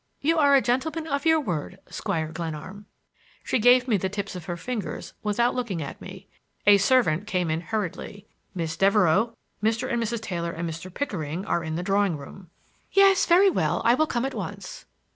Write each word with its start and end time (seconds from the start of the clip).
You 0.19 0.39
are 0.39 0.55
a 0.55 0.63
gentleman 0.63 1.05
of 1.05 1.27
your 1.27 1.39
word, 1.39 1.77
Squire 1.91 2.31
Glenarm!" 2.31 2.87
She 3.43 3.59
gave 3.59 3.87
me 3.87 3.97
the 3.97 4.09
tips 4.09 4.35
of 4.35 4.45
her 4.45 4.57
fingers 4.57 5.13
without 5.21 5.53
looking 5.53 5.79
at 5.79 6.01
me. 6.01 6.27
A 6.65 6.77
servant 6.77 7.27
came 7.27 7.51
in 7.51 7.61
hurriedly. 7.61 8.25
"Miss 8.55 8.75
Devereux, 8.75 9.33
Mr. 9.61 9.93
and 9.93 10.01
Mrs. 10.01 10.19
Taylor 10.21 10.53
and 10.53 10.67
Mr. 10.67 10.91
Pickering 10.91 11.45
are 11.45 11.63
in 11.63 11.75
the 11.75 11.83
drawing 11.83 12.17
room." 12.17 12.49
"Yes; 12.91 13.27
very 13.27 13.51
well; 13.51 13.83
I 13.85 13.93
will 13.93 14.07
come 14.07 14.25
at 14.25 14.33
once." 14.33 14.85